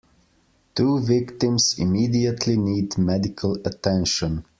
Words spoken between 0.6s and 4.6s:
Two victims immediately need medical attention.